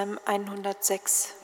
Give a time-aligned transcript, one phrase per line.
[0.00, 1.39] Psalm 106.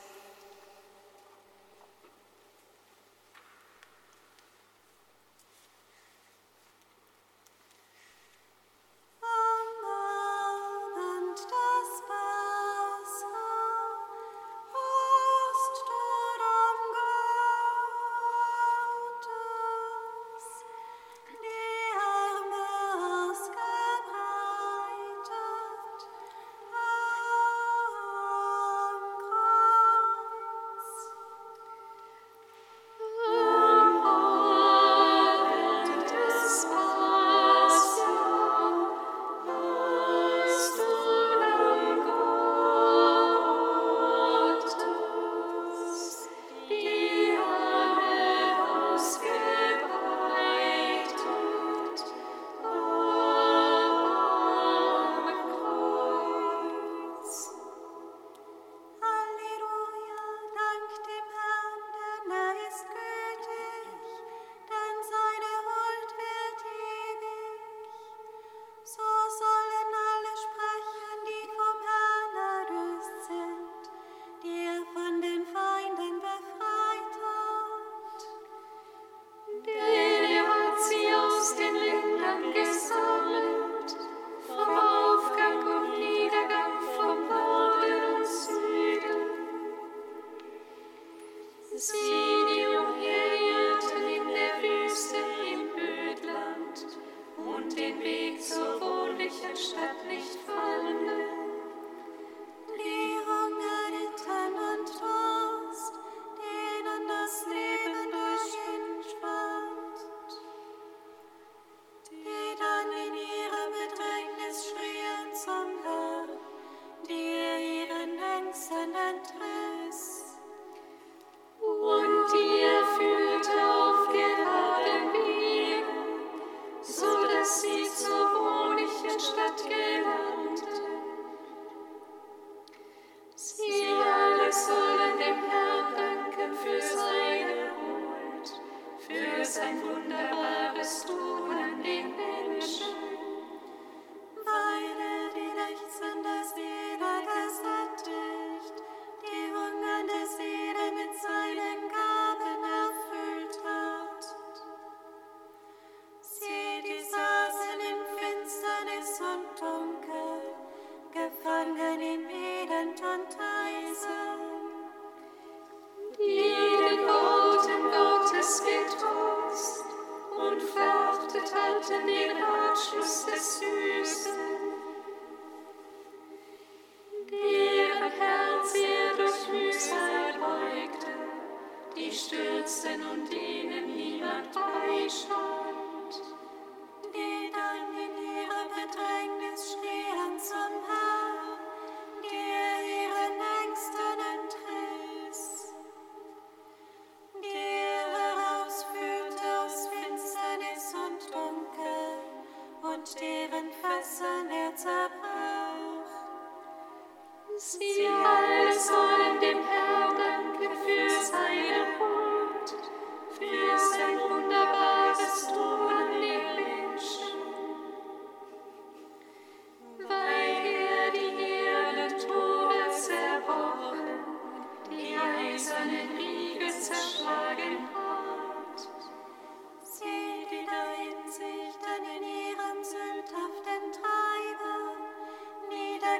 [91.77, 92.17] und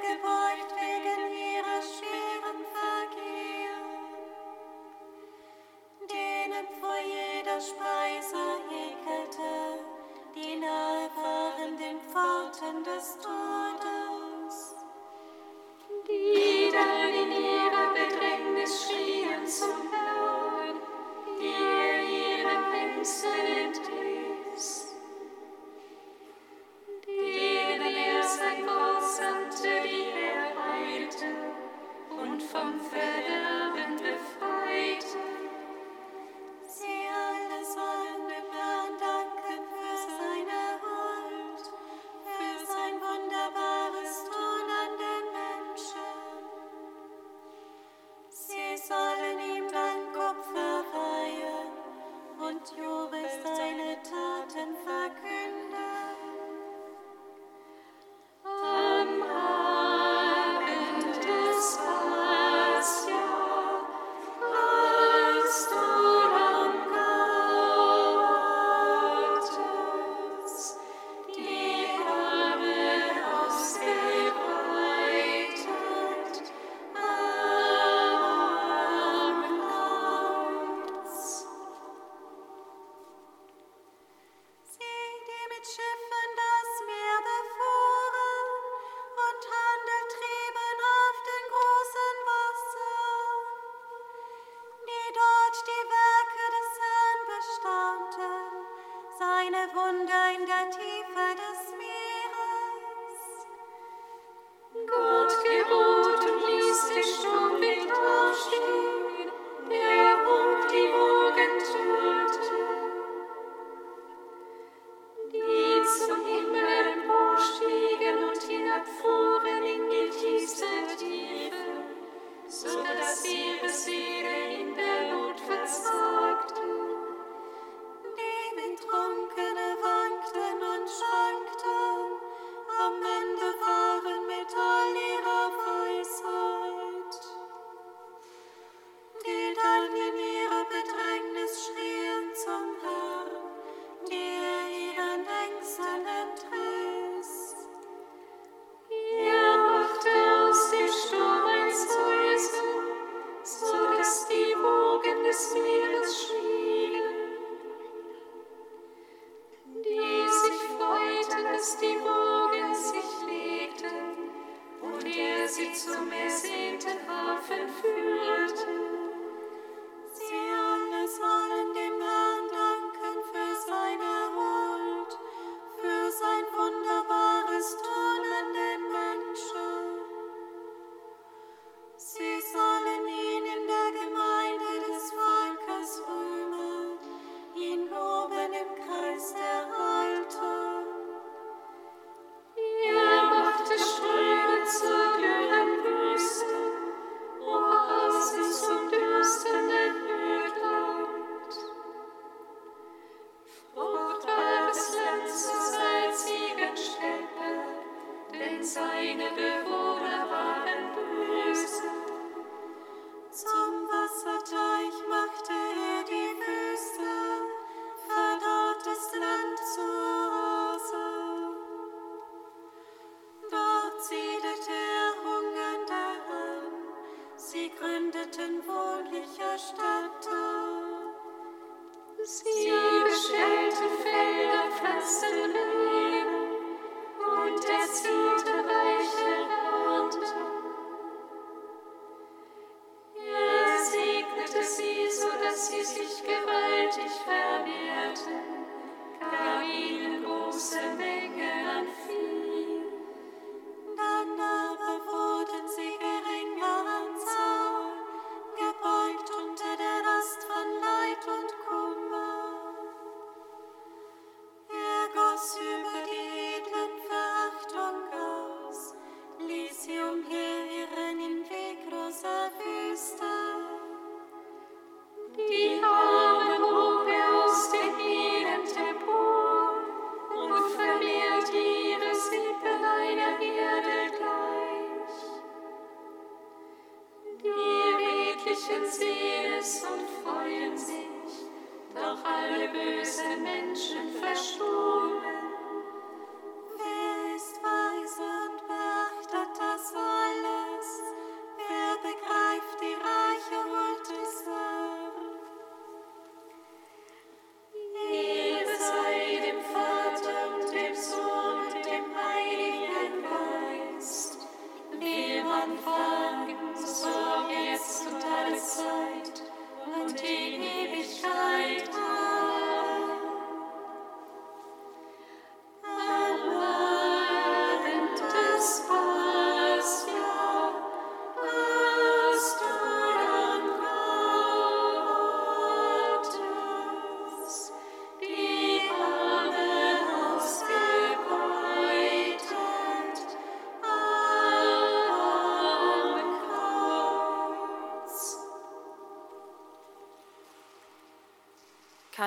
[0.08, 0.37] Bible.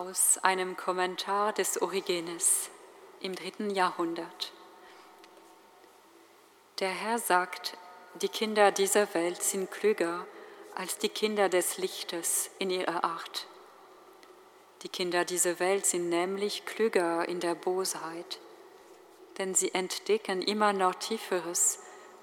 [0.00, 2.70] aus einem Kommentar des Origenes
[3.20, 4.50] im dritten Jahrhundert.
[6.78, 7.76] Der Herr sagt,
[8.22, 10.26] die Kinder dieser Welt sind klüger
[10.74, 13.46] als die Kinder des Lichtes in ihrer Art.
[14.82, 18.38] Die Kinder dieser Welt sind nämlich klüger in der Bosheit,
[19.36, 21.78] denn sie entdecken immer noch Tieferes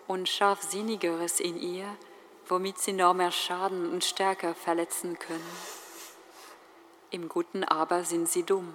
[0.08, 1.96] und Scharfsinnigeres in ihr,
[2.48, 5.77] womit sie noch mehr Schaden und stärker verletzen können.
[7.10, 8.74] Im Guten aber sind sie dumm,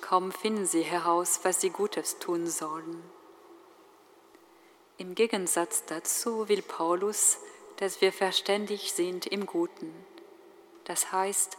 [0.00, 3.02] kaum finden sie heraus, was sie Gutes tun sollen.
[4.96, 7.38] Im Gegensatz dazu will Paulus,
[7.76, 9.92] dass wir verständig sind im Guten.
[10.84, 11.58] Das heißt,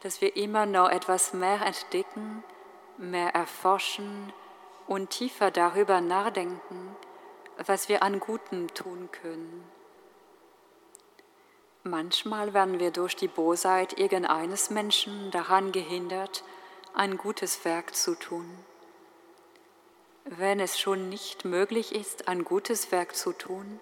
[0.00, 2.42] dass wir immer noch etwas mehr entdecken,
[2.98, 4.32] mehr erforschen
[4.88, 6.96] und tiefer darüber nachdenken,
[7.66, 9.64] was wir an Guten tun können.
[11.82, 16.44] Manchmal werden wir durch die Bosheit irgendeines Menschen daran gehindert,
[16.92, 18.46] ein gutes Werk zu tun.
[20.26, 23.80] Wenn es schon nicht möglich ist, ein gutes Werk zu tun,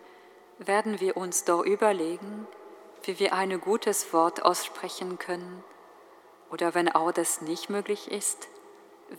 [0.58, 2.46] werden wir uns doch überlegen,
[3.02, 5.64] wie wir ein gutes Wort aussprechen können.
[6.50, 8.48] Oder wenn auch das nicht möglich ist,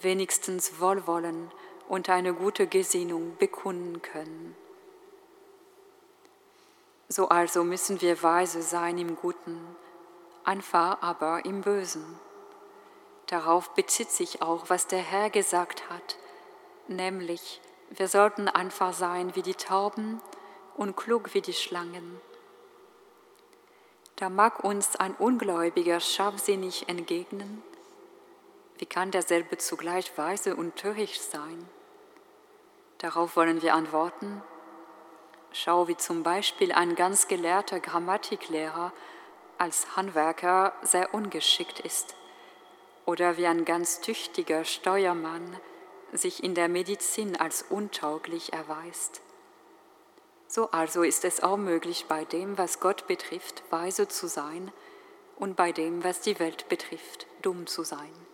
[0.01, 1.51] wenigstens Wohlwollen
[1.89, 4.55] und eine gute Gesinnung bekunden können.
[7.11, 9.59] So also müssen wir weise sein im Guten,
[10.43, 12.05] einfach aber im Bösen.
[13.25, 16.17] Darauf bezieht sich auch, was der Herr gesagt hat,
[16.87, 20.21] nämlich wir sollten einfach sein wie die Tauben
[20.77, 22.21] und klug wie die Schlangen.
[24.15, 27.63] Da mag uns ein Ungläubiger scharfsinnig entgegnen,
[28.77, 31.67] wie kann derselbe zugleich weise und töricht sein?
[32.99, 34.43] Darauf wollen wir antworten,
[35.51, 38.93] schau, wie zum Beispiel ein ganz gelehrter Grammatiklehrer
[39.57, 42.15] als Handwerker sehr ungeschickt ist
[43.05, 45.59] oder wie ein ganz tüchtiger Steuermann
[46.13, 49.21] sich in der Medizin als untauglich erweist.
[50.47, 54.71] So also ist es auch möglich, bei dem, was Gott betrifft, weise zu sein
[55.35, 58.28] und bei dem, was die Welt betrifft, dumm zu sein.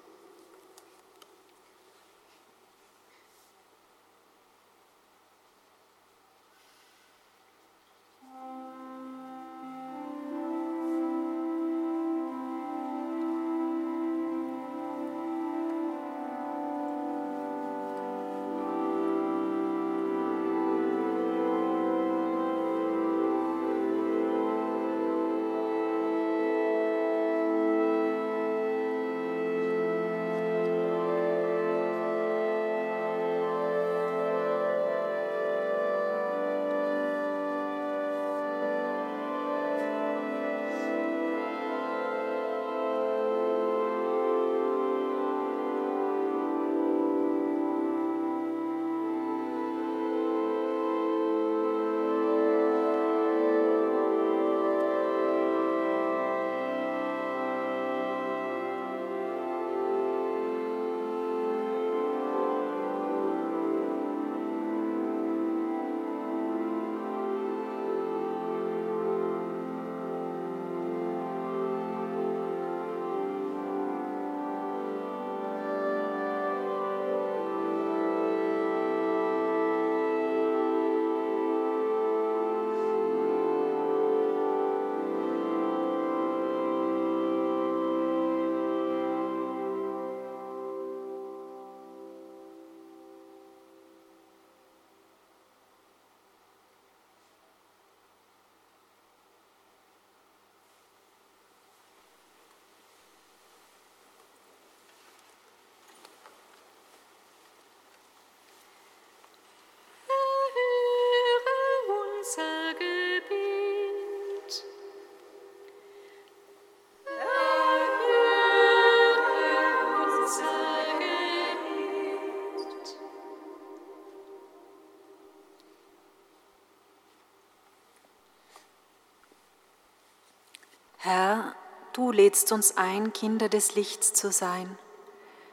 [132.26, 134.80] Lädst uns ein, Kinder des Lichts zu sein.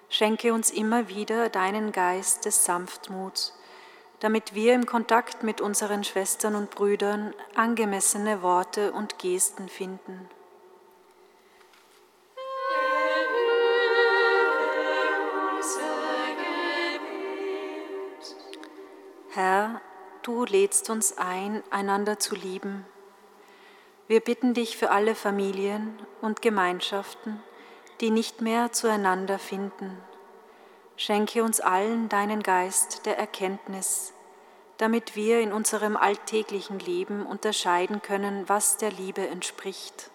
[0.08, 3.52] Schenke uns immer wieder deinen Geist des Sanftmuts,
[4.20, 10.30] damit wir im Kontakt mit unseren Schwestern und Brüdern angemessene Worte und Gesten finden.
[19.32, 19.82] Herr,
[20.22, 22.86] du lädst uns ein, einander zu lieben
[24.12, 27.42] wir bitten dich für alle Familien und Gemeinschaften,
[28.02, 29.96] die nicht mehr zueinander finden.
[30.98, 34.12] Schenke uns allen deinen Geist der Erkenntnis,
[34.76, 40.10] damit wir in unserem alltäglichen Leben unterscheiden können, was der Liebe entspricht.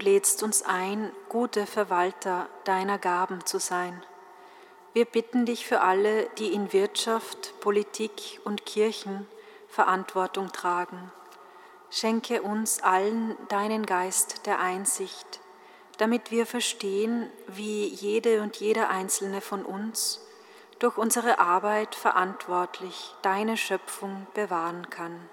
[0.00, 4.02] Lädst uns ein, gute Verwalter deiner Gaben zu sein.
[4.92, 9.26] Wir bitten dich für alle, die in Wirtschaft, Politik und Kirchen
[9.68, 11.12] Verantwortung tragen.
[11.90, 15.40] Schenke uns allen deinen Geist der Einsicht,
[15.98, 20.20] damit wir verstehen, wie jede und jeder einzelne von uns
[20.80, 25.28] durch unsere Arbeit verantwortlich deine Schöpfung bewahren kann.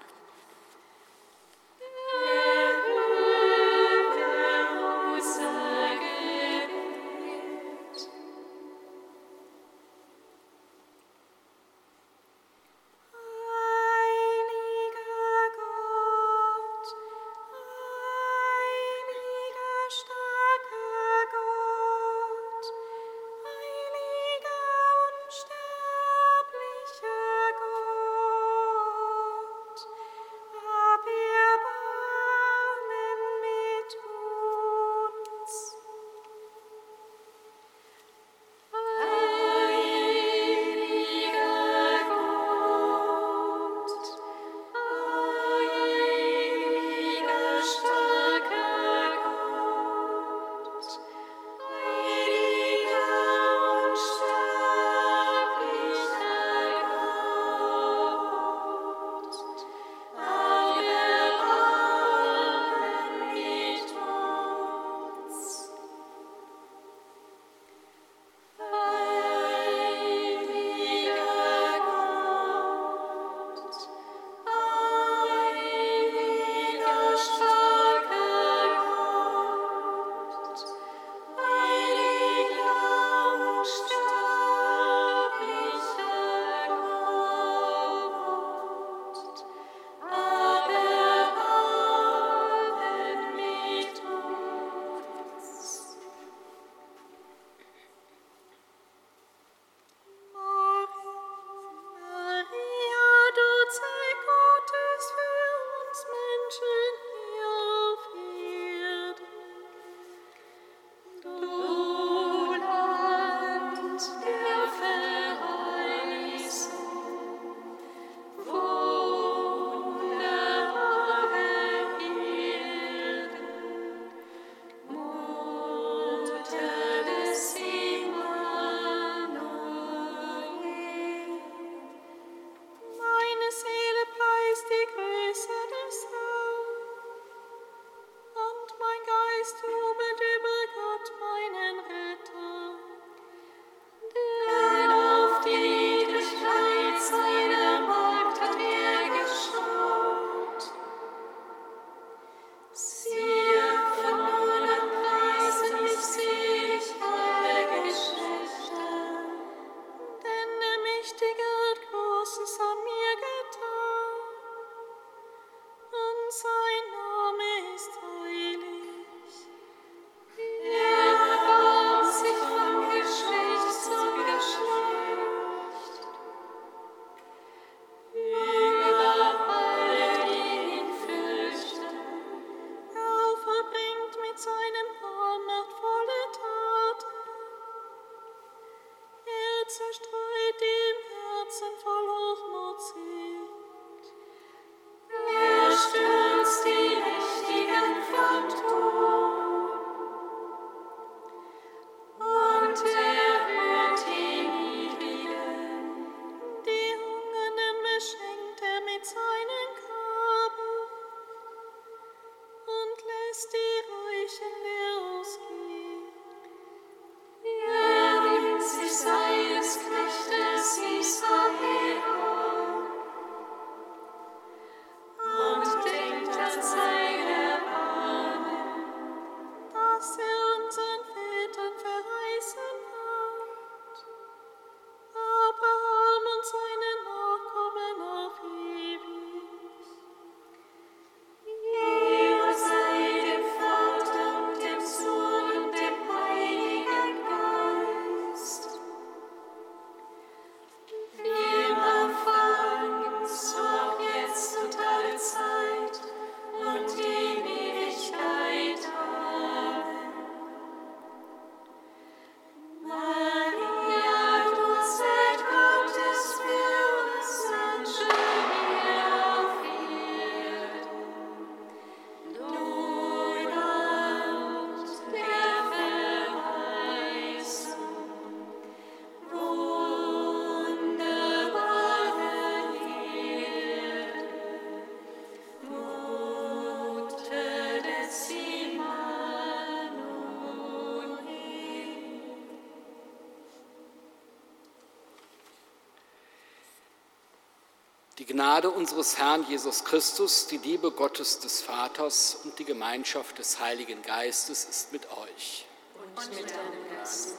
[298.38, 304.00] Gnade unseres Herrn Jesus Christus, die Liebe Gottes des Vaters und die Gemeinschaft des Heiligen
[304.00, 305.66] Geistes ist mit euch.
[306.14, 307.34] Und mit deinem Geist.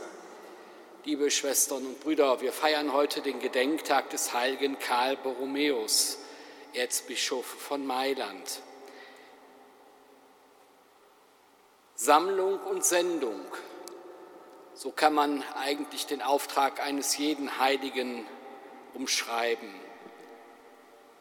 [1.05, 6.17] Liebe Schwestern und Brüder, wir feiern heute den Gedenktag des heiligen Karl Borromäus,
[6.73, 8.59] Erzbischof von Mailand.
[11.95, 13.39] Sammlung und Sendung,
[14.73, 18.27] so kann man eigentlich den Auftrag eines jeden Heiligen
[18.95, 19.87] umschreiben.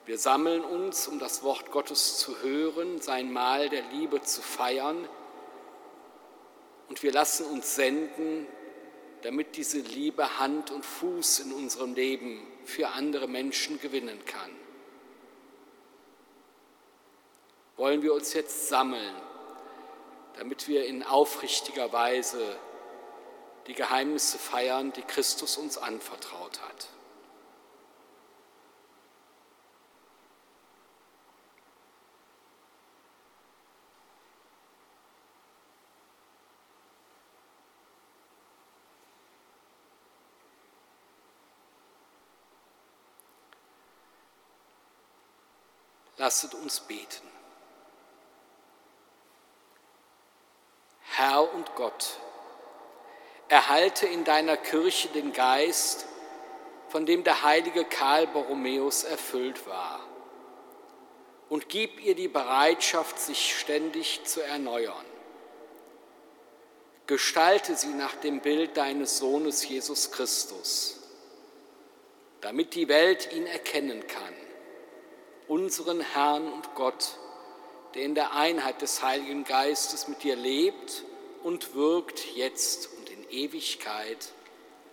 [0.09, 5.07] Wir sammeln uns, um das Wort Gottes zu hören, sein Mahl der Liebe zu feiern.
[6.89, 8.47] Und wir lassen uns senden,
[9.21, 14.51] damit diese Liebe Hand und Fuß in unserem Leben für andere Menschen gewinnen kann.
[17.77, 19.15] Wollen wir uns jetzt sammeln,
[20.39, 22.57] damit wir in aufrichtiger Weise
[23.67, 26.89] die Geheimnisse feiern, die Christus uns anvertraut hat.
[46.29, 47.27] Lasset uns beten.
[51.17, 52.19] Herr und Gott,
[53.49, 56.05] erhalte in deiner Kirche den Geist,
[56.91, 60.01] von dem der heilige Karl Borromäus erfüllt war,
[61.49, 65.07] und gib ihr die Bereitschaft, sich ständig zu erneuern.
[67.07, 71.01] Gestalte sie nach dem Bild deines Sohnes Jesus Christus,
[72.43, 74.48] damit die Welt ihn erkennen kann
[75.49, 77.19] unseren Herrn und Gott,
[77.95, 81.05] der in der Einheit des Heiligen Geistes mit dir lebt
[81.43, 84.33] und wirkt jetzt und in Ewigkeit.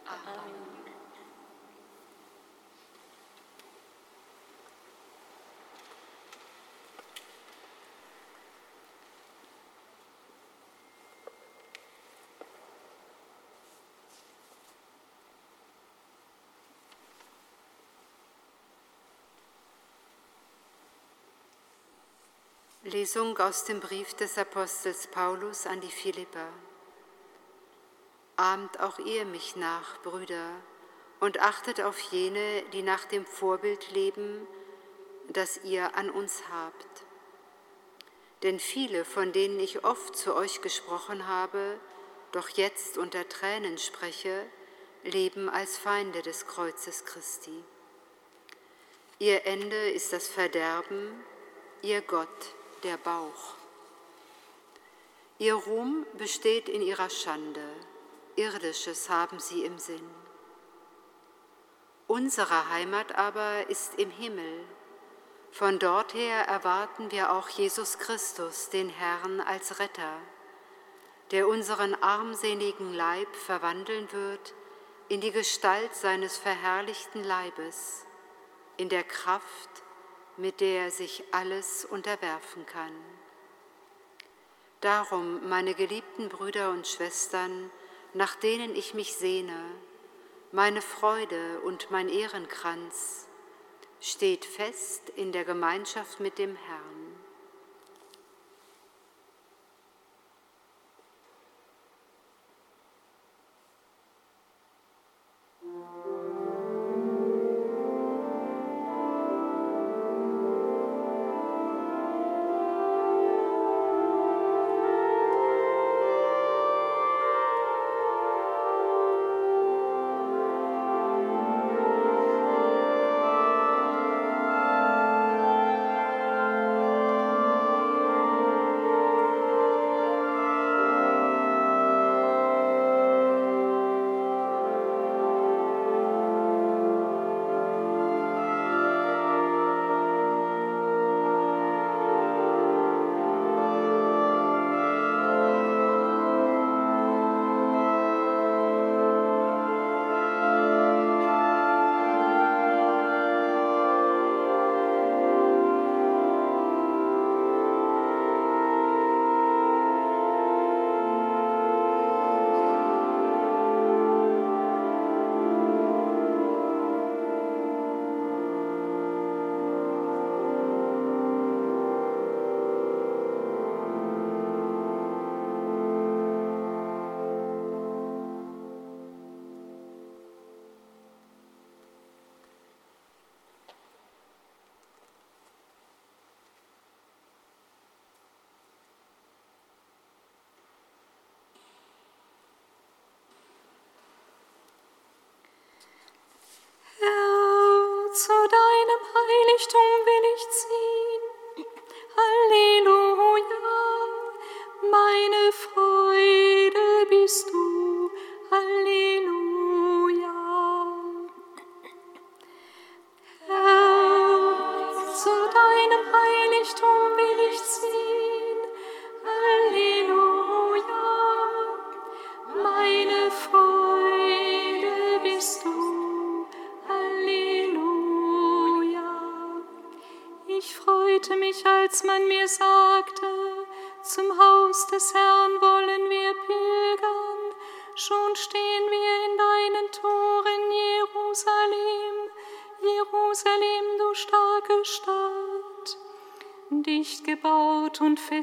[0.06, 0.65] Amen.
[22.96, 26.48] Lesung aus dem Brief des Apostels Paulus an die Philipper.
[28.38, 30.50] Ahmt auch ihr mich nach, Brüder,
[31.20, 34.48] und achtet auf jene, die nach dem Vorbild leben,
[35.28, 37.04] das ihr an uns habt.
[38.44, 41.78] Denn viele, von denen ich oft zu euch gesprochen habe,
[42.32, 44.46] doch jetzt unter Tränen spreche,
[45.04, 47.62] leben als Feinde des Kreuzes Christi.
[49.20, 51.12] Ihr Ende ist das Verderben,
[51.82, 52.55] ihr Gott
[52.86, 53.56] der Bauch.
[55.40, 57.68] Ihr Ruhm besteht in ihrer Schande,
[58.36, 60.08] irdisches haben sie im Sinn.
[62.08, 64.64] Unsere Heimat aber ist im Himmel.
[65.52, 70.18] Von dort her erwarten wir auch Jesus Christus, den Herrn, als Retter,
[71.32, 74.54] der unseren armseligen Leib verwandeln wird
[75.10, 78.06] in die Gestalt seines verherrlichten Leibes,
[78.78, 79.85] in der Kraft
[80.38, 82.94] mit der er sich alles unterwerfen kann.
[84.82, 87.72] Darum, meine geliebten Brüder und Schwestern,
[88.14, 89.60] nach denen ich mich sehne,
[90.52, 93.28] meine Freude und mein Ehrenkranz,
[94.00, 97.05] steht fest in der Gemeinschaft mit dem Herrn.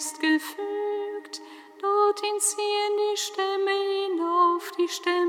[0.03, 1.41] Festgefügt,
[1.81, 5.22] dorthin ziehen die Stämme hinauf, die Stämme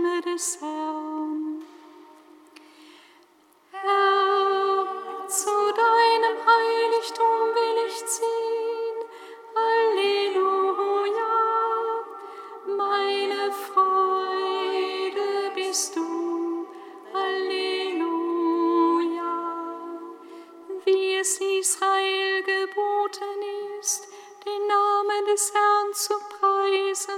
[25.33, 27.13] des Herrn zu preisen.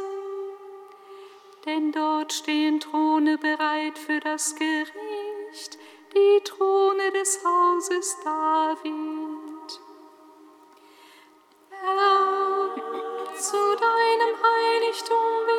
[1.66, 5.78] Denn dort stehen Throne bereit für das Gericht
[6.14, 9.82] die Throne des Hauses David.
[11.72, 12.76] Herr,
[13.38, 15.55] zu deinem Heiligtum will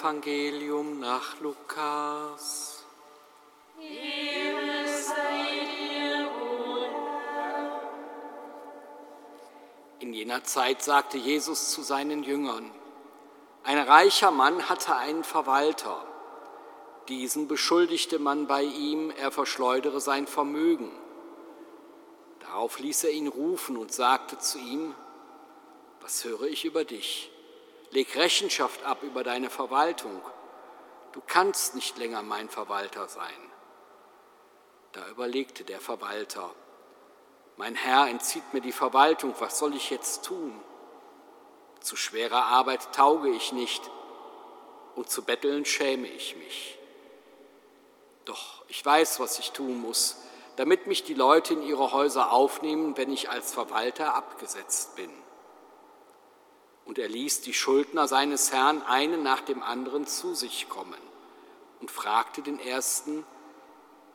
[0.00, 2.82] Evangelium nach Lukas.
[9.98, 12.70] In jener Zeit sagte Jesus zu seinen Jüngern,
[13.62, 16.02] ein reicher Mann hatte einen Verwalter.
[17.08, 20.90] Diesen beschuldigte man bei ihm, er verschleudere sein Vermögen.
[22.38, 24.94] Darauf ließ er ihn rufen und sagte zu ihm,
[26.00, 27.30] was höre ich über dich?
[27.90, 30.22] Leg Rechenschaft ab über deine Verwaltung.
[31.12, 33.52] Du kannst nicht länger mein Verwalter sein.
[34.92, 36.50] Da überlegte der Verwalter,
[37.56, 40.58] mein Herr entzieht mir die Verwaltung, was soll ich jetzt tun?
[41.80, 43.90] Zu schwerer Arbeit tauge ich nicht
[44.94, 46.78] und zu betteln schäme ich mich.
[48.24, 50.16] Doch ich weiß, was ich tun muss,
[50.56, 55.10] damit mich die Leute in ihre Häuser aufnehmen, wenn ich als Verwalter abgesetzt bin.
[56.90, 60.98] Und er ließ die Schuldner seines Herrn einen nach dem anderen zu sich kommen
[61.80, 63.24] und fragte den ersten,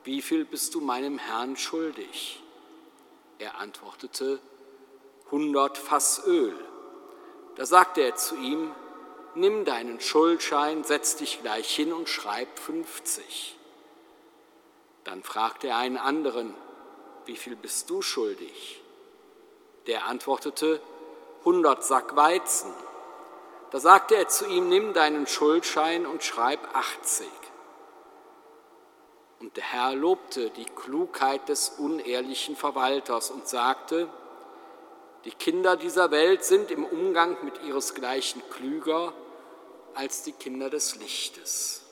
[0.04, 2.42] wie viel bist du meinem Herrn schuldig?
[3.38, 4.40] Er antwortete,
[5.30, 6.54] hundert Fass Öl.
[7.54, 8.74] Da sagte er zu ihm,
[9.34, 13.56] nimm deinen Schuldschein, setz dich gleich hin und schreib 50.
[15.04, 16.52] Dann fragte er einen anderen,
[17.24, 18.82] wie viel bist du schuldig?
[19.86, 20.82] Der antwortete,
[21.46, 22.72] 100 Sack Weizen.
[23.70, 27.28] Da sagte er zu ihm, nimm deinen Schuldschein und schreib 80.
[29.38, 34.08] Und der Herr lobte die Klugheit des unehrlichen Verwalters und sagte,
[35.24, 39.12] die Kinder dieser Welt sind im Umgang mit ihresgleichen klüger
[39.94, 41.84] als die Kinder des Lichtes.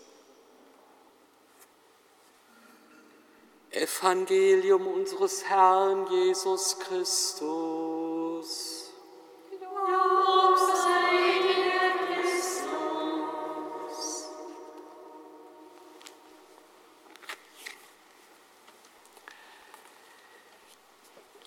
[3.71, 8.74] Evangelium unseres Herrn Jesus Christus.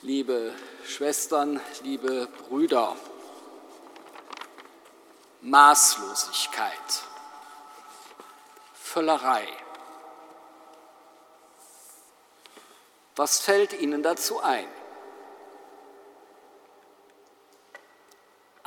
[0.07, 0.53] Liebe
[0.85, 2.95] Schwestern, liebe Brüder,
[5.41, 7.03] Maßlosigkeit,
[8.73, 9.47] Völlerei.
[13.17, 14.76] Was fällt Ihnen dazu ein?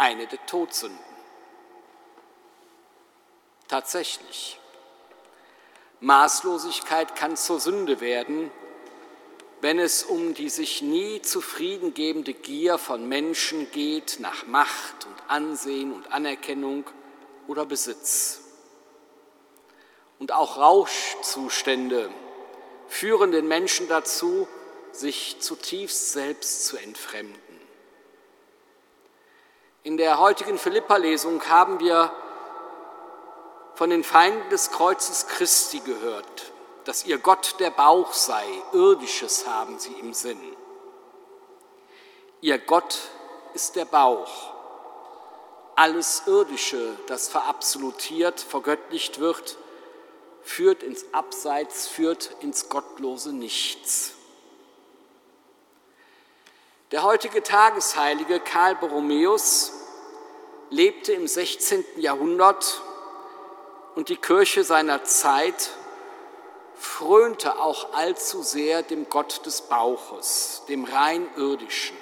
[0.00, 0.98] Eine der Todsünden.
[3.68, 4.58] Tatsächlich.
[6.00, 8.50] Maßlosigkeit kann zur Sünde werden,
[9.60, 15.92] wenn es um die sich nie zufriedengebende Gier von Menschen geht nach Macht und Ansehen
[15.92, 16.88] und Anerkennung
[17.46, 18.40] oder Besitz.
[20.18, 22.10] Und auch Rauschzustände
[22.88, 24.48] führen den Menschen dazu,
[24.92, 27.49] sich zutiefst selbst zu entfremden.
[29.82, 32.12] In der heutigen Philippa-Lesung haben wir
[33.74, 36.52] von den Feinden des Kreuzes Christi gehört,
[36.84, 40.40] dass ihr Gott der Bauch sei, irdisches haben sie im Sinn.
[42.42, 42.98] Ihr Gott
[43.54, 44.52] ist der Bauch.
[45.76, 49.56] Alles Irdische, das verabsolutiert, vergöttlicht wird,
[50.42, 54.19] führt ins Abseits, führt ins gottlose Nichts.
[56.90, 59.72] Der heutige Tagesheilige Karl Borromäus
[60.70, 61.84] lebte im 16.
[61.98, 62.82] Jahrhundert
[63.94, 65.70] und die Kirche seiner Zeit
[66.74, 71.96] frönte auch allzu sehr dem Gott des Bauches, dem rein irdischen.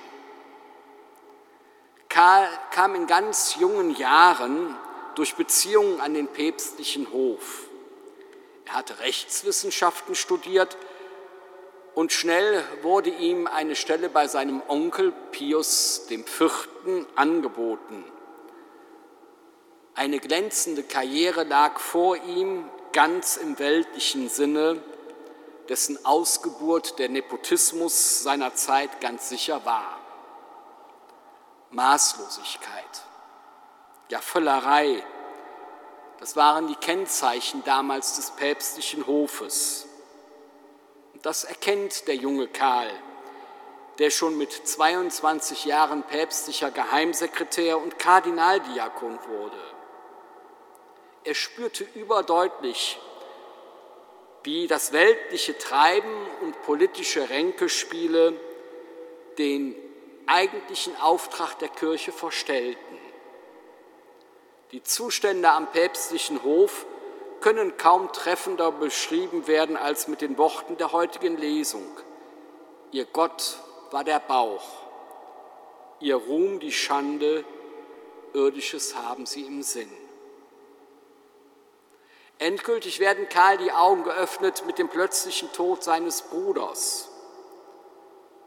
[2.08, 4.74] Karl kam in ganz jungen Jahren
[5.16, 7.64] durch Beziehungen an den päpstlichen Hof.
[8.64, 10.78] Er hatte Rechtswissenschaften studiert
[11.98, 16.68] und schnell wurde ihm eine Stelle bei seinem Onkel Pius IV.
[17.16, 18.04] angeboten.
[19.96, 24.80] Eine glänzende Karriere lag vor ihm, ganz im weltlichen Sinne,
[25.68, 29.98] dessen Ausgeburt der Nepotismus seiner Zeit ganz sicher war.
[31.72, 33.02] Maßlosigkeit,
[34.08, 35.02] ja Völlerei,
[36.20, 39.87] das waren die Kennzeichen damals des päpstlichen Hofes.
[41.22, 42.90] Das erkennt der junge Karl,
[43.98, 49.60] der schon mit 22 Jahren päpstlicher Geheimsekretär und Kardinaldiakon wurde.
[51.24, 52.98] Er spürte überdeutlich,
[54.44, 58.34] wie das weltliche Treiben und politische Ränkespiele
[59.36, 59.74] den
[60.26, 62.98] eigentlichen Auftrag der Kirche verstellten.
[64.72, 66.86] Die Zustände am päpstlichen Hof
[67.40, 71.86] können kaum treffender beschrieben werden als mit den Worten der heutigen Lesung.
[72.90, 73.58] Ihr Gott
[73.90, 74.64] war der Bauch,
[76.00, 77.44] ihr Ruhm die Schande,
[78.32, 79.90] irdisches haben sie im Sinn.
[82.38, 87.08] Endgültig werden Karl die Augen geöffnet mit dem plötzlichen Tod seines Bruders.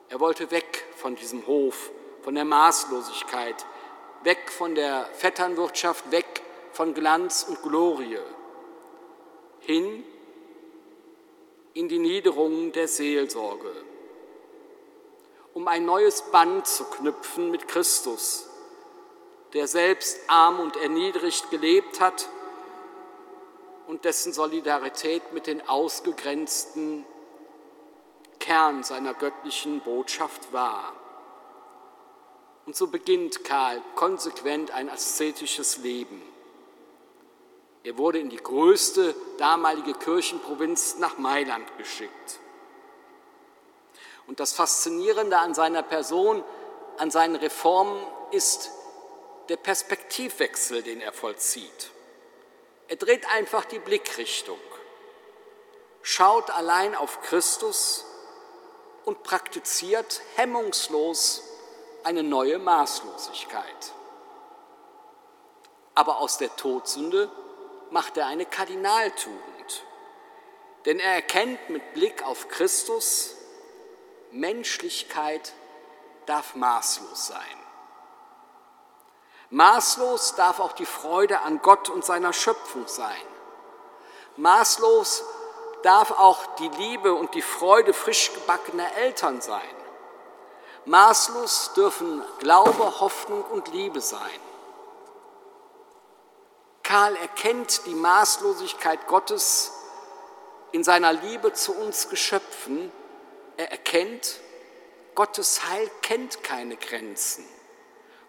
[0.09, 3.65] Er wollte weg von diesem Hof, von der Maßlosigkeit,
[4.23, 8.19] weg von der Vetternwirtschaft, weg von Glanz und Glorie
[9.71, 10.03] hin
[11.73, 13.71] in die Niederungen der Seelsorge,
[15.53, 18.49] um ein neues Band zu knüpfen mit Christus,
[19.53, 22.27] der selbst arm und erniedrigt gelebt hat
[23.87, 27.05] und dessen Solidarität mit den Ausgegrenzten
[28.39, 30.93] Kern seiner göttlichen Botschaft war.
[32.65, 36.21] Und so beginnt Karl konsequent ein aszetisches Leben.
[37.83, 42.39] Er wurde in die größte damalige Kirchenprovinz nach Mailand geschickt.
[44.27, 46.43] Und das Faszinierende an seiner Person,
[46.97, 48.71] an seinen Reformen ist
[49.49, 51.91] der Perspektivwechsel, den er vollzieht.
[52.87, 54.59] Er dreht einfach die Blickrichtung,
[56.03, 58.05] schaut allein auf Christus
[59.05, 61.41] und praktiziert hemmungslos
[62.03, 63.93] eine neue Maßlosigkeit.
[65.95, 67.29] Aber aus der Todsünde
[67.91, 69.83] macht er eine Kardinaltugend.
[70.85, 73.35] Denn er erkennt mit Blick auf Christus,
[74.31, 75.53] Menschlichkeit
[76.25, 77.57] darf maßlos sein.
[79.51, 83.21] Maßlos darf auch die Freude an Gott und seiner Schöpfung sein.
[84.37, 85.23] Maßlos
[85.83, 89.75] darf auch die Liebe und die Freude frisch gebackener Eltern sein.
[90.85, 94.39] Maßlos dürfen Glaube, Hoffnung und Liebe sein.
[96.91, 99.71] Karl erkennt die Maßlosigkeit Gottes
[100.73, 102.91] in seiner Liebe zu uns Geschöpfen.
[103.55, 104.41] Er erkennt,
[105.15, 107.45] Gottes Heil kennt keine Grenzen.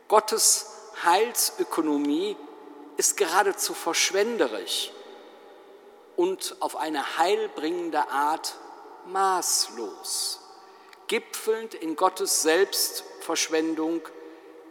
[0.06, 0.70] Gottes
[1.04, 2.36] Heilsökonomie
[2.96, 4.92] ist geradezu verschwenderisch
[6.14, 8.54] und auf eine heilbringende Art
[9.06, 10.38] maßlos,
[11.08, 14.02] gipfelnd in Gottes Selbstverschwendung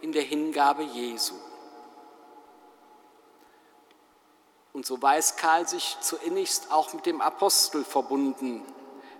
[0.00, 1.34] in der Hingabe Jesu.
[4.72, 8.62] Und so weiß Karl sich zuinnigst auch mit dem Apostel verbunden,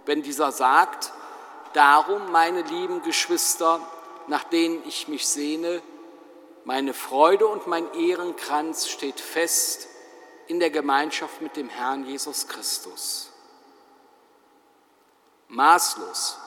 [0.07, 1.13] wenn dieser sagt,
[1.75, 3.81] darum, meine lieben Geschwister,
[4.29, 5.83] nach denen ich mich sehne,
[6.65, 9.89] meine Freude und mein Ehrenkranz steht fest
[10.47, 13.31] in der Gemeinschaft mit dem Herrn Jesus Christus.
[15.49, 16.39] Maßlos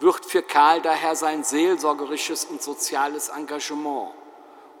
[0.00, 4.12] wird für Karl daher sein seelsorgerisches und soziales Engagement,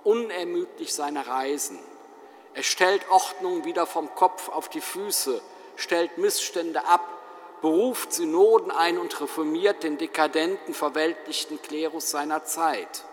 [0.04, 1.78] unermüdlich seine Reisen.
[2.54, 5.40] Er stellt Ordnung wieder vom Kopf auf die Füße,
[5.76, 7.06] stellt Missstände ab,
[7.62, 13.04] beruft Synoden ein und reformiert den dekadenten, verweltlichten Klerus seiner Zeit.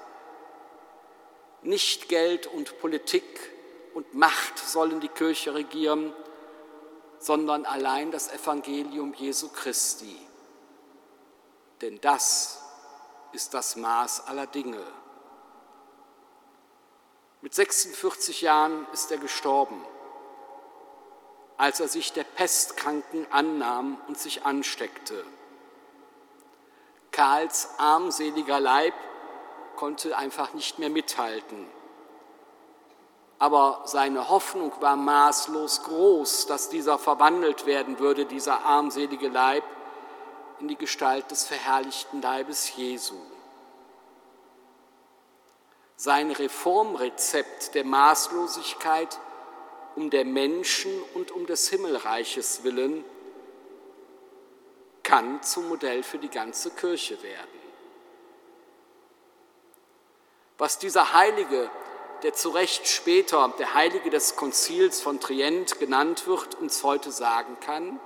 [1.62, 3.24] Nicht Geld und Politik
[3.94, 6.14] und Macht sollen die Kirche regieren,
[7.20, 10.18] sondern allein das Evangelium Jesu Christi.
[11.82, 12.62] Denn das
[13.34, 14.84] ist das Maß aller Dinge.
[17.42, 19.84] Mit 46 Jahren ist er gestorben,
[21.58, 25.26] als er sich der Pestkranken annahm und sich ansteckte.
[27.12, 28.94] Karls armseliger Leib
[29.76, 31.66] konnte einfach nicht mehr mithalten
[33.40, 39.64] aber seine Hoffnung war maßlos groß, dass dieser verwandelt werden würde, dieser armselige Leib,
[40.60, 43.16] in die Gestalt des verherrlichten Leibes Jesu.
[46.02, 49.20] Sein Reformrezept der Maßlosigkeit
[49.98, 53.04] um der Menschen und um des Himmelreiches willen
[55.04, 57.60] kann zum Modell für die ganze Kirche werden.
[60.58, 61.70] Was dieser Heilige
[62.24, 67.58] der zu Recht später der Heilige des Konzils von Trient genannt wird, uns heute sagen
[67.60, 68.00] kann?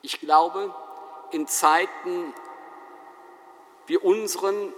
[0.00, 0.74] Ich glaube,
[1.30, 2.32] in Zeiten
[3.86, 4.72] wie unseren,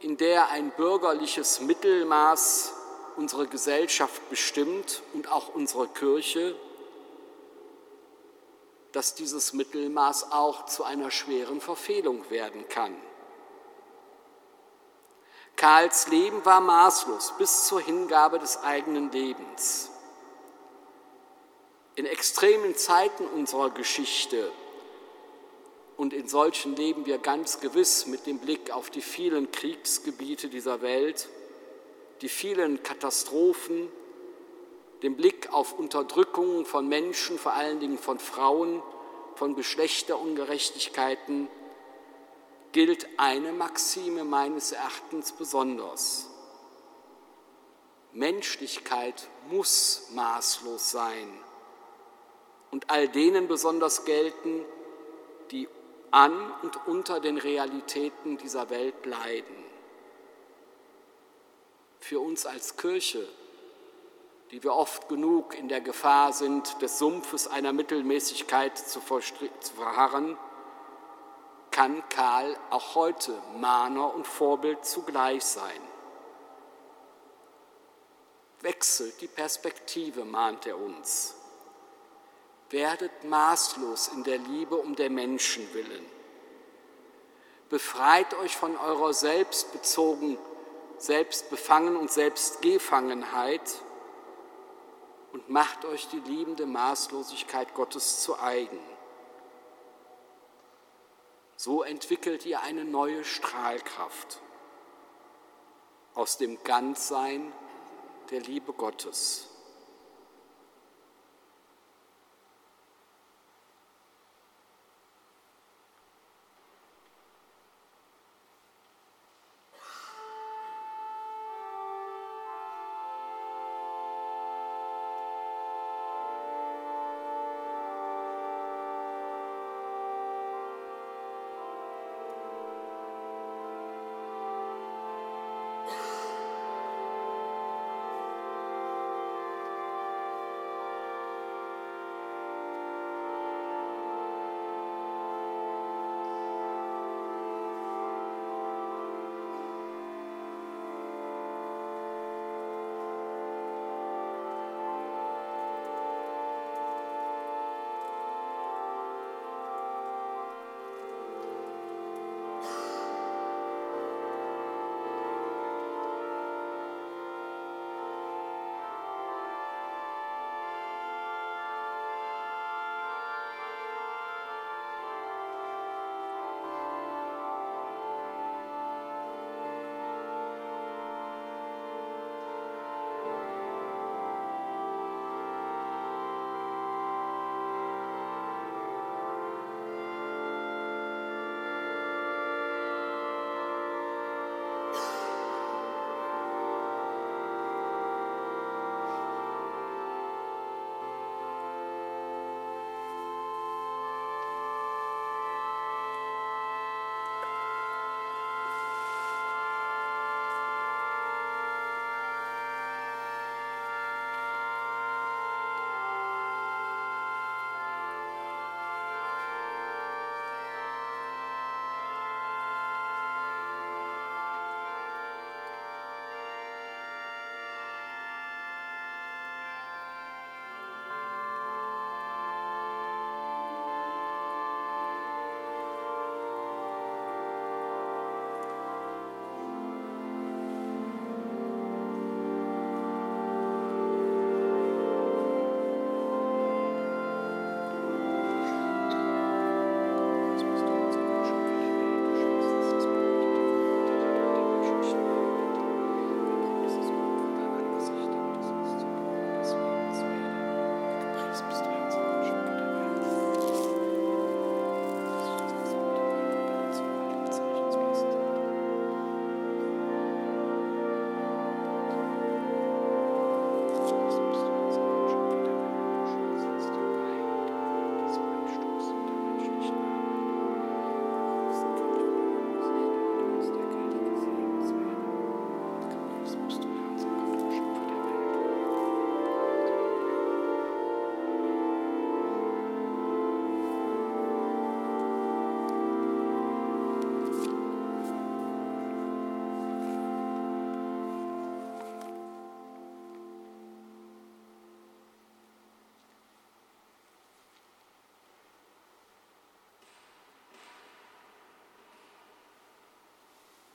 [0.00, 2.72] in der ein bürgerliches Mittelmaß
[3.16, 6.54] unsere Gesellschaft bestimmt und auch unsere Kirche,
[8.92, 12.94] dass dieses Mittelmaß auch zu einer schweren Verfehlung werden kann.
[15.56, 19.90] Karls Leben war maßlos bis zur Hingabe des eigenen Lebens.
[21.94, 24.52] In extremen Zeiten unserer Geschichte
[25.96, 30.82] und in solchen leben wir ganz gewiss mit dem Blick auf die vielen Kriegsgebiete dieser
[30.82, 31.28] Welt,
[32.20, 33.88] die vielen Katastrophen,
[35.02, 38.82] den Blick auf Unterdrückungen von Menschen, vor allen Dingen von Frauen,
[39.34, 41.48] von Geschlechterungerechtigkeiten,
[42.72, 46.28] gilt eine Maxime meines Erachtens besonders.
[48.12, 51.28] Menschlichkeit muss maßlos sein
[52.70, 54.64] und all denen besonders gelten,
[55.50, 55.68] die
[56.16, 59.54] an und unter den Realitäten dieser Welt leiden.
[62.00, 63.28] Für uns als Kirche,
[64.50, 70.38] die wir oft genug in der Gefahr sind, des Sumpfes einer Mittelmäßigkeit zu verharren,
[71.70, 75.82] kann Karl auch heute Mahner und Vorbild zugleich sein.
[78.62, 81.34] Wechselt die Perspektive, mahnt er uns.
[82.70, 86.04] Werdet maßlos in der Liebe um der Menschen willen.
[87.68, 90.38] Befreit euch von eurer selbstbezogen,
[90.98, 93.82] selbstbefangen und selbstgefangenheit
[95.32, 98.78] und macht euch die liebende Maßlosigkeit Gottes zu eigen.
[101.56, 104.40] So entwickelt ihr eine neue Strahlkraft
[106.14, 107.52] aus dem Ganzsein
[108.30, 109.48] der Liebe Gottes.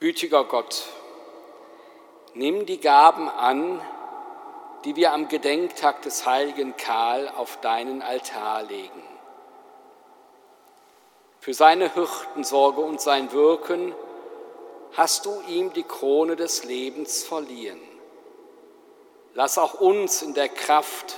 [0.01, 0.87] Gütiger Gott,
[2.33, 3.79] nimm die Gaben an,
[4.83, 9.03] die wir am Gedenktag des heiligen Karl auf deinen Altar legen.
[11.39, 13.93] Für seine Hirtensorge und sein Wirken
[14.93, 17.79] hast du ihm die Krone des Lebens verliehen.
[19.35, 21.15] Lass auch uns in der Kraft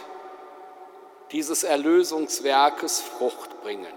[1.31, 3.95] dieses Erlösungswerkes Frucht bringen.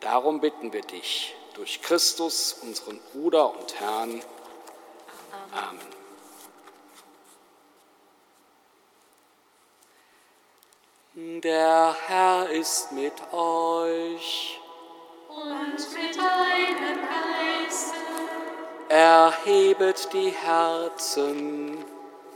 [0.00, 4.22] Darum bitten wir dich durch Christus, unseren Bruder und Herrn.
[5.52, 5.94] Amen.
[11.14, 14.60] Der Herr ist mit euch.
[15.28, 17.94] Und mit deinem Geiste.
[18.88, 21.84] Erhebet die Herzen.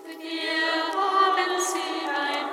[0.07, 2.51] Wir haben sie beim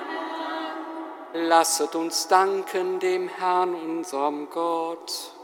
[1.33, 1.47] Herrn.
[1.47, 5.34] Lasset uns danken dem Herrn, unserem Gott.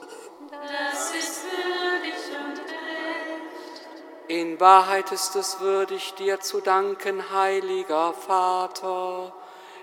[4.61, 9.33] Wahrheit ist es würdig, dir zu danken, heiliger Vater.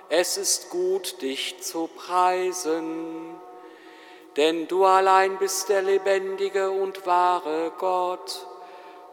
[0.09, 3.35] Es ist gut, dich zu preisen,
[4.37, 8.47] denn du allein bist der lebendige und wahre Gott.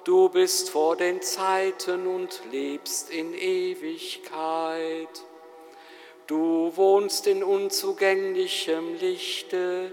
[0.03, 5.09] Du bist vor den Zeiten und lebst in Ewigkeit.
[6.28, 9.89] Du wohnst in unzugänglichem Lichte.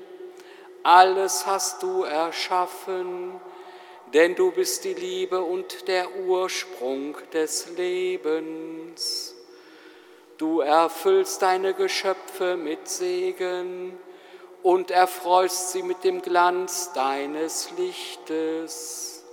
[0.83, 3.41] Alles hast du erschaffen,
[4.15, 9.35] denn du bist die Liebe und der Ursprung des Lebens.
[10.37, 13.99] Du erfüllst deine Geschöpfe mit Segen
[14.63, 19.25] und erfreust sie mit dem Glanz deines Lichtes.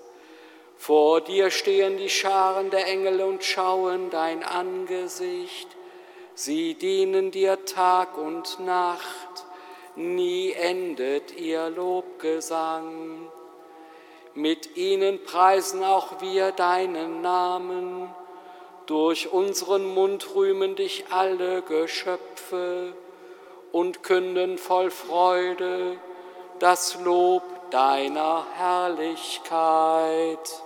[0.78, 5.68] Vor dir stehen die Scharen der Engel und schauen dein Angesicht.
[6.36, 9.46] Sie dienen dir Tag und Nacht,
[9.96, 13.30] nie endet ihr Lobgesang.
[14.36, 18.14] Mit ihnen preisen auch wir deinen Namen
[18.86, 22.94] durch unseren Mund rühmen dich alle Geschöpfe
[23.72, 25.98] und künden voll Freude
[26.58, 30.64] das Lob deiner Herrlichkeit.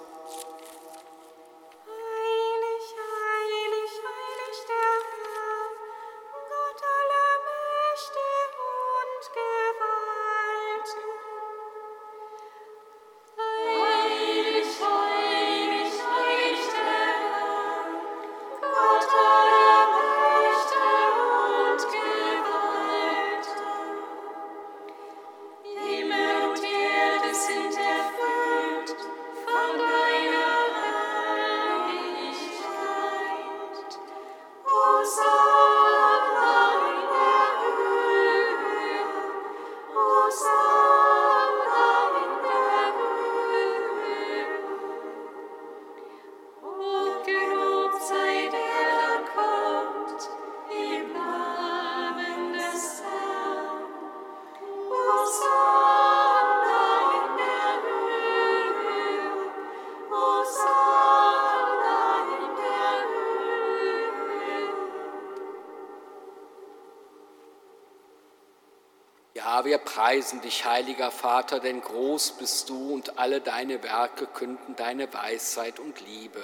[69.74, 75.12] Wir preisen dich, heiliger Vater, denn groß bist du und alle deine Werke künden deine
[75.12, 76.44] Weisheit und Liebe.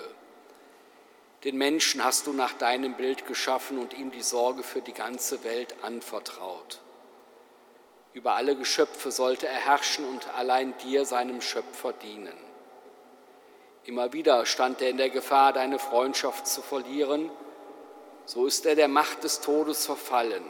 [1.44, 5.44] Den Menschen hast du nach deinem Bild geschaffen und ihm die Sorge für die ganze
[5.44, 6.80] Welt anvertraut.
[8.14, 12.34] Über alle Geschöpfe sollte er herrschen und allein dir, seinem Schöpfer, dienen.
[13.84, 17.30] Immer wieder stand er in der Gefahr, deine Freundschaft zu verlieren.
[18.26, 20.44] So ist er der Macht des Todes verfallen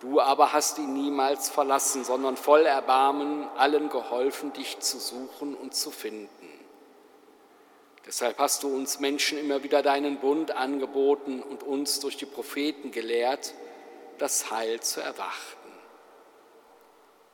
[0.00, 5.74] Du aber hast ihn niemals verlassen, sondern voll Erbarmen allen geholfen, dich zu suchen und
[5.74, 6.30] zu finden.
[8.04, 12.92] Deshalb hast du uns Menschen immer wieder deinen Bund angeboten und uns durch die Propheten
[12.92, 13.54] gelehrt,
[14.18, 15.56] das Heil zu erwarten.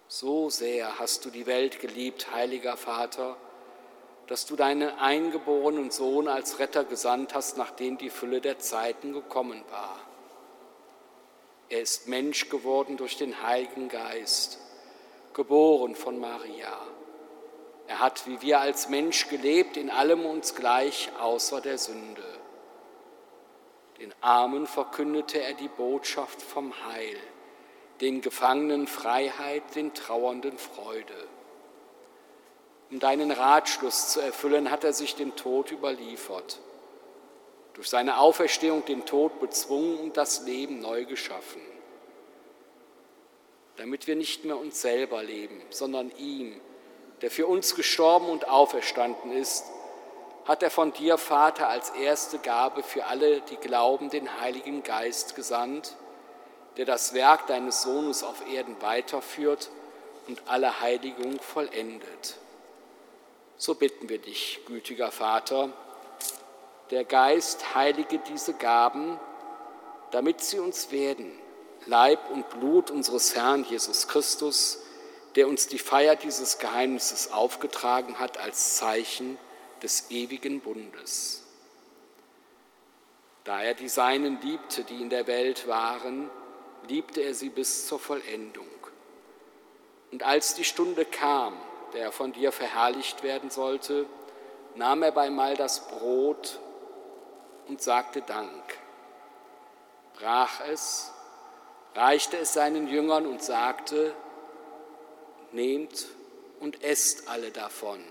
[0.08, 3.36] So sehr hast du die Welt geliebt, heiliger Vater,
[4.28, 9.62] dass du deinen eingeborenen Sohn als Retter gesandt hast, nachdem die Fülle der Zeiten gekommen
[9.70, 9.98] war.
[11.72, 14.58] Er ist Mensch geworden durch den Heiligen Geist,
[15.32, 16.76] geboren von Maria.
[17.86, 22.26] Er hat wie wir als Mensch gelebt, in allem uns gleich außer der Sünde.
[23.98, 27.16] Den Armen verkündete er die Botschaft vom Heil,
[28.02, 31.26] den Gefangenen Freiheit, den Trauernden Freude.
[32.90, 36.60] Um deinen Ratschluss zu erfüllen, hat er sich dem Tod überliefert
[37.74, 41.60] durch seine Auferstehung den Tod bezwungen und das Leben neu geschaffen,
[43.76, 46.60] damit wir nicht mehr uns selber leben, sondern ihm,
[47.22, 49.64] der für uns gestorben und auferstanden ist,
[50.44, 55.36] hat er von dir, Vater, als erste Gabe für alle, die glauben, den Heiligen Geist
[55.36, 55.96] gesandt,
[56.76, 59.70] der das Werk deines Sohnes auf Erden weiterführt
[60.26, 62.36] und alle Heiligung vollendet.
[63.56, 65.72] So bitten wir dich, gütiger Vater,
[66.92, 69.18] der Geist heilige diese Gaben,
[70.10, 71.32] damit sie uns werden,
[71.86, 74.78] Leib und Blut unseres Herrn Jesus Christus,
[75.34, 79.38] der uns die Feier dieses Geheimnisses aufgetragen hat als Zeichen
[79.82, 81.42] des ewigen Bundes.
[83.44, 86.30] Da er die Seinen liebte, die in der Welt waren,
[86.88, 88.68] liebte er sie bis zur Vollendung.
[90.10, 91.54] Und als die Stunde kam,
[91.94, 94.04] der er von dir verherrlicht werden sollte,
[94.74, 96.60] nahm er beimal das Brot
[97.68, 98.78] und sagte Dank,
[100.14, 101.12] brach es,
[101.94, 104.14] reichte es seinen Jüngern und sagte,
[105.52, 106.06] nehmt
[106.60, 108.02] und esst alle davon.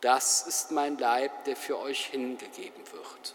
[0.00, 3.34] Das ist mein Leib, der für euch hingegeben wird.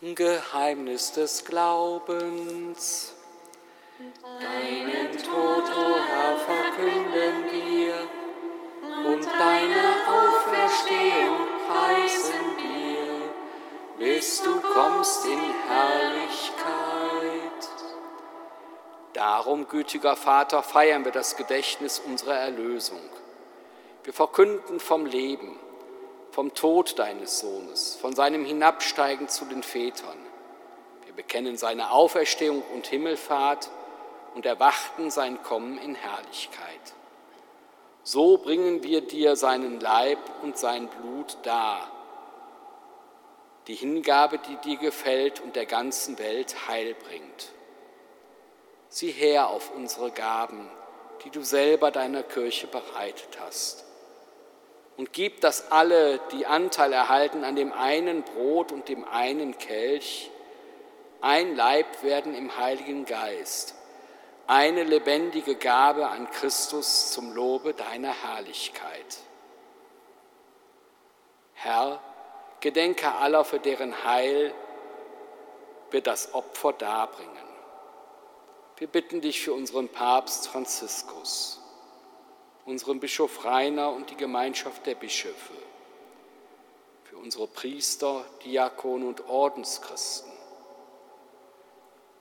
[0.00, 3.14] Geheimnis des Glaubens.
[4.22, 7.94] Deinen Tod, o Herr, verkünden wir
[9.10, 13.34] und deine Auferstehung preisen wir,
[13.98, 16.48] bis du kommst in Herrlichkeit.
[19.14, 23.02] Darum, gütiger Vater, feiern wir das Gedächtnis unserer Erlösung.
[24.04, 25.58] Wir verkünden vom Leben
[26.30, 30.18] vom Tod deines Sohnes, von seinem Hinabsteigen zu den Vätern.
[31.04, 33.70] Wir bekennen seine Auferstehung und Himmelfahrt
[34.34, 36.94] und erwarten sein Kommen in Herrlichkeit.
[38.02, 41.90] So bringen wir dir seinen Leib und sein Blut dar,
[43.66, 47.52] die Hingabe, die dir gefällt und der ganzen Welt Heil bringt.
[48.88, 50.70] Sieh her auf unsere Gaben,
[51.24, 53.87] die du selber deiner Kirche bereitet hast
[54.98, 60.30] und gib, dass alle, die Anteil erhalten an dem einen Brot und dem einen Kelch,
[61.20, 63.74] ein Leib werden im Heiligen Geist,
[64.48, 69.18] eine lebendige Gabe an Christus zum Lobe deiner Herrlichkeit.
[71.54, 72.00] Herr,
[72.60, 74.52] gedenke aller, für deren Heil
[75.92, 77.32] wir das Opfer darbringen.
[78.78, 81.57] Wir bitten dich für unseren Papst Franziskus
[82.68, 85.54] unseren Bischof Rainer und die Gemeinschaft der Bischöfe,
[87.04, 90.30] für unsere Priester, Diakone und Ordenschristen,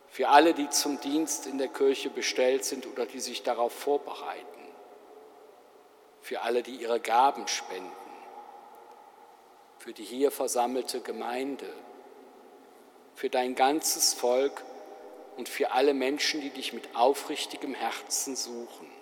[0.07, 4.45] für alle, die zum Dienst in der Kirche bestellt sind oder die sich darauf vorbereiten,
[6.21, 7.91] für alle, die ihre Gaben spenden,
[9.79, 11.71] für die hier versammelte Gemeinde,
[13.15, 14.63] für dein ganzes Volk
[15.35, 18.96] und für alle Menschen, die dich mit aufrichtigem Herzen suchen.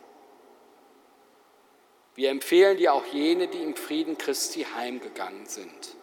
[2.15, 5.95] Wir empfehlen dir auch jene, die im Frieden Christi heimgegangen sind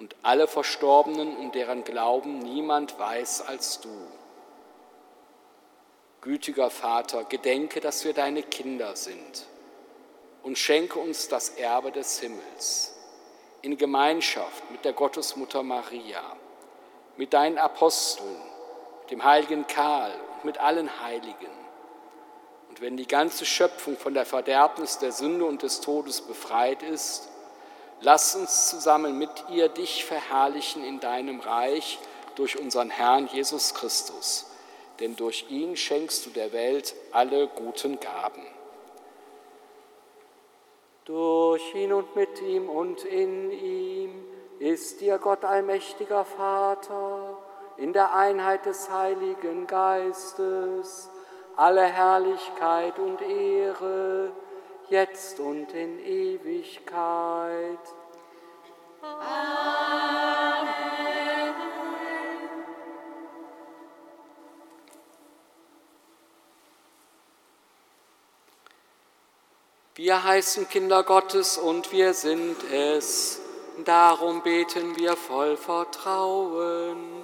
[0.00, 3.88] und alle Verstorbenen, um deren Glauben niemand weiß als du.
[6.20, 9.46] Gütiger Vater, gedenke, dass wir deine Kinder sind
[10.42, 12.96] und schenke uns das Erbe des Himmels
[13.62, 16.22] in Gemeinschaft mit der Gottesmutter Maria,
[17.16, 18.36] mit deinen Aposteln,
[19.10, 21.63] dem heiligen Karl und mit allen Heiligen
[22.74, 27.28] und wenn die ganze Schöpfung von der Verderbnis der Sünde und des Todes befreit ist,
[28.00, 32.00] lass uns zusammen mit ihr dich verherrlichen in deinem Reich
[32.34, 34.46] durch unseren Herrn Jesus Christus.
[34.98, 38.42] Denn durch ihn schenkst du der Welt alle guten Gaben.
[41.04, 44.24] Durch ihn und mit ihm und in ihm
[44.58, 47.38] ist dir Gott allmächtiger Vater
[47.76, 51.08] in der Einheit des Heiligen Geistes
[51.56, 54.32] alle Herrlichkeit und Ehre
[54.88, 57.78] jetzt und in Ewigkeit.
[59.02, 59.64] Amen.
[69.96, 73.40] Wir heißen Kinder Gottes und wir sind es.
[73.84, 77.23] Darum beten wir voll Vertrauen.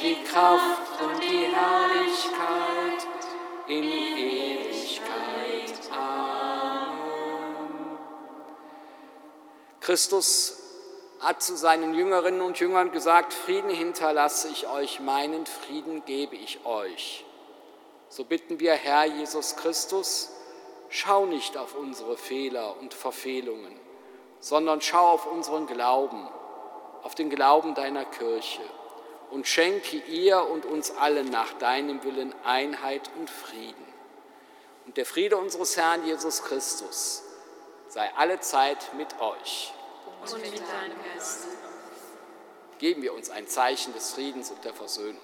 [0.00, 3.06] die Kraft und die Herrlichkeit
[3.66, 5.08] in Ewigkeit.
[5.92, 6.98] Amen.
[9.80, 10.62] Christus
[11.20, 16.64] hat zu seinen Jüngerinnen und Jüngern gesagt, Frieden hinterlasse ich euch, meinen Frieden gebe ich
[16.64, 17.24] euch.
[18.08, 20.30] So bitten wir, Herr Jesus Christus,
[20.88, 23.78] schau nicht auf unsere Fehler und Verfehlungen,
[24.40, 26.28] sondern schau auf unseren Glauben,
[27.02, 28.62] auf den Glauben deiner Kirche
[29.30, 33.86] und schenke ihr und uns allen nach deinem Willen Einheit und Frieden.
[34.86, 37.22] Und der Friede unseres Herrn Jesus Christus
[37.88, 39.72] sei alle Zeit mit euch.
[40.20, 41.46] Und mit deinem Geist.
[42.78, 45.20] Geben wir uns ein Zeichen des Friedens und der Versöhnung.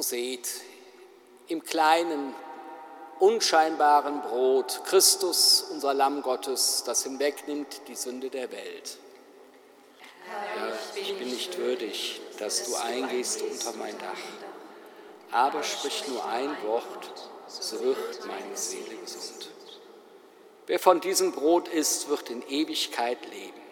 [0.00, 0.48] So seht
[1.48, 2.32] im kleinen,
[3.18, 8.96] unscheinbaren Brot Christus, unser Lamm Gottes, das hinwegnimmt die Sünde der Welt.
[10.24, 14.16] Herr, ich bin nicht würdig, dass du eingehst unter mein Dach,
[15.32, 17.10] aber sprich nur ein Wort,
[17.46, 19.50] so wird meine Seele gesund.
[20.66, 23.69] Wer von diesem Brot isst, wird in Ewigkeit leben.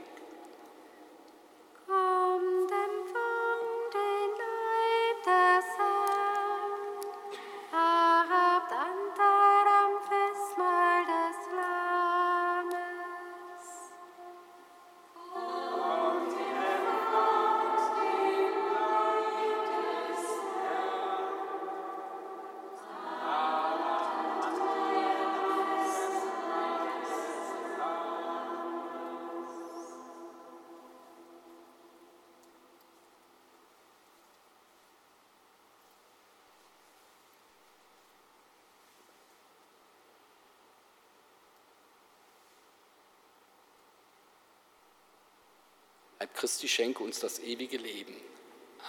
[46.20, 48.14] Leib Christi schenke uns das ewige Leben.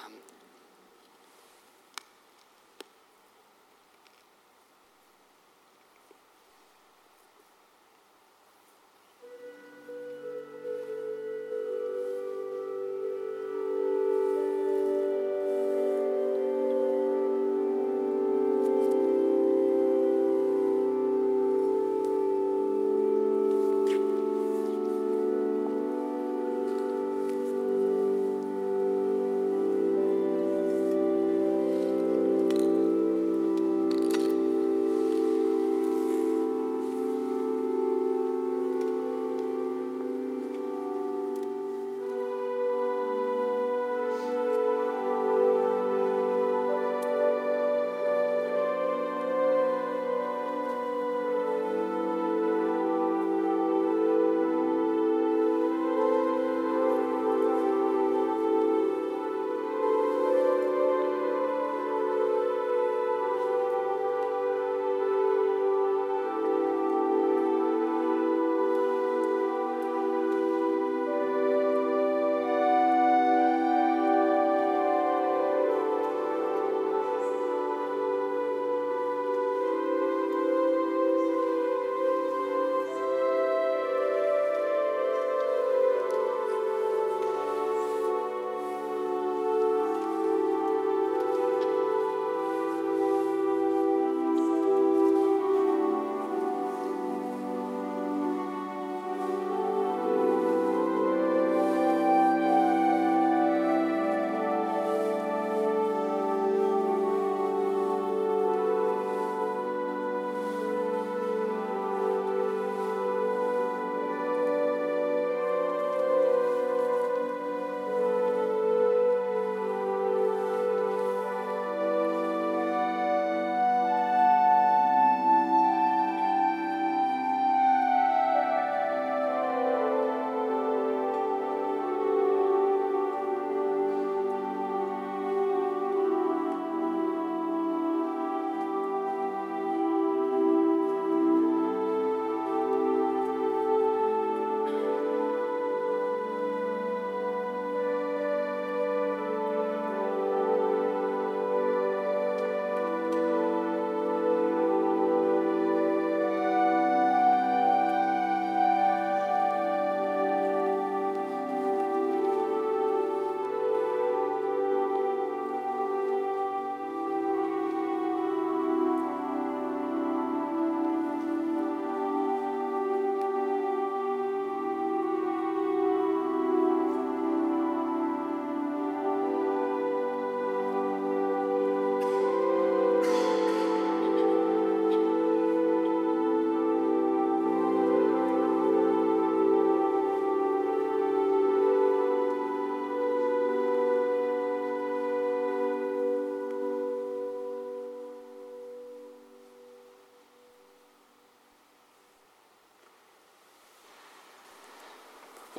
[0.05, 0.18] Amen.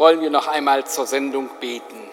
[0.00, 2.08] Wollen wir noch einmal zur Sendung beten.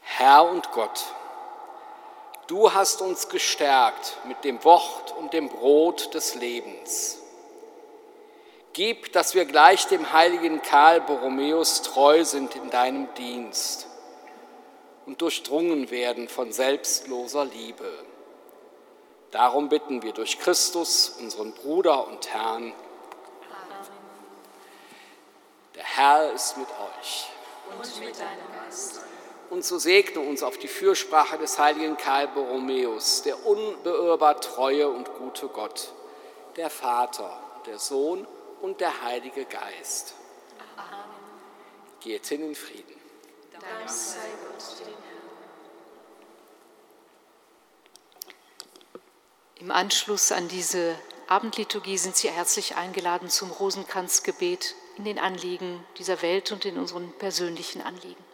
[0.00, 1.06] Herr und Gott,
[2.46, 7.18] du hast uns gestärkt mit dem Wort und dem Brot des Lebens.
[8.74, 13.88] Gib, dass wir gleich dem heiligen Karl Borromäus treu sind in deinem Dienst
[15.04, 18.09] und durchdrungen werden von selbstloser Liebe.
[19.30, 22.72] Darum bitten wir durch Christus, unseren Bruder und Herrn.
[25.76, 27.30] Der Herr ist mit euch.
[27.70, 29.00] Und mit deinem Geist.
[29.50, 35.12] Und so segne uns auf die Fürsprache des heiligen Karl Borromäus, der unbeirrbar treue und
[35.14, 35.92] gute Gott,
[36.56, 38.26] der Vater, der Sohn
[38.60, 40.14] und der Heilige Geist.
[40.76, 41.04] Amen.
[42.00, 43.00] Geht hin in Frieden.
[43.52, 45.09] Dank sei Gott, dem
[49.60, 50.96] Im Anschluss an diese
[51.28, 57.12] Abendliturgie sind Sie herzlich eingeladen zum Rosenkranzgebet in den Anliegen dieser Welt und in unseren
[57.18, 58.29] persönlichen Anliegen.